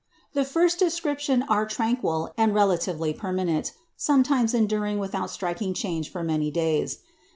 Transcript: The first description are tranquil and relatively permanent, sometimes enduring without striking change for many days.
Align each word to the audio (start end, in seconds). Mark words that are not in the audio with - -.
The 0.33 0.43
first 0.43 0.79
description 0.79 1.43
are 1.43 1.67
tranquil 1.67 2.33
and 2.35 2.55
relatively 2.55 3.13
permanent, 3.13 3.73
sometimes 3.95 4.55
enduring 4.55 4.97
without 4.97 5.29
striking 5.29 5.75
change 5.75 6.11
for 6.11 6.23
many 6.23 6.49
days. 6.49 7.01